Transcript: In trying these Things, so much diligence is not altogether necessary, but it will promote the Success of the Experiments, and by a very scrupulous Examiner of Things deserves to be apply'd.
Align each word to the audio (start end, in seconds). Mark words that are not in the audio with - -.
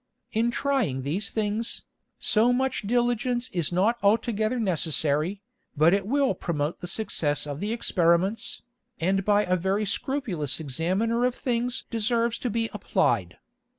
In 0.31 0.49
trying 0.49 1.03
these 1.03 1.29
Things, 1.29 1.83
so 2.17 2.51
much 2.51 2.87
diligence 2.87 3.49
is 3.53 3.71
not 3.71 3.99
altogether 4.01 4.59
necessary, 4.59 5.43
but 5.77 5.93
it 5.93 6.07
will 6.07 6.33
promote 6.33 6.79
the 6.79 6.87
Success 6.87 7.45
of 7.45 7.59
the 7.59 7.71
Experiments, 7.71 8.63
and 8.99 9.23
by 9.23 9.43
a 9.43 9.55
very 9.55 9.85
scrupulous 9.85 10.59
Examiner 10.59 11.23
of 11.23 11.35
Things 11.35 11.83
deserves 11.91 12.39
to 12.39 12.49
be 12.49 12.67
apply'd. 12.73 13.37